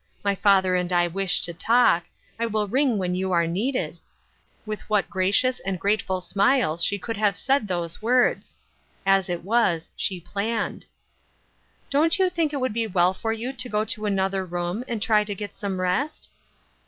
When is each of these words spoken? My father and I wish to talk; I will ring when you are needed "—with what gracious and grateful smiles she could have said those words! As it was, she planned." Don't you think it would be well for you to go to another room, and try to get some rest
My 0.23 0.33
father 0.33 0.73
and 0.75 0.91
I 0.91 1.05
wish 1.05 1.41
to 1.41 1.53
talk; 1.53 2.05
I 2.39 2.47
will 2.47 2.67
ring 2.67 2.97
when 2.97 3.13
you 3.13 3.31
are 3.31 3.45
needed 3.45 3.99
"—with 4.65 4.81
what 4.89 5.11
gracious 5.11 5.59
and 5.59 5.79
grateful 5.79 6.21
smiles 6.21 6.83
she 6.83 6.97
could 6.97 7.17
have 7.17 7.37
said 7.37 7.67
those 7.67 8.01
words! 8.01 8.55
As 9.05 9.29
it 9.29 9.43
was, 9.43 9.91
she 9.95 10.19
planned." 10.19 10.87
Don't 11.91 12.17
you 12.17 12.31
think 12.31 12.51
it 12.51 12.59
would 12.59 12.73
be 12.73 12.87
well 12.87 13.13
for 13.13 13.31
you 13.31 13.53
to 13.53 13.69
go 13.69 13.85
to 13.85 14.07
another 14.07 14.43
room, 14.43 14.83
and 14.87 15.03
try 15.03 15.23
to 15.23 15.35
get 15.35 15.55
some 15.55 15.79
rest 15.79 16.31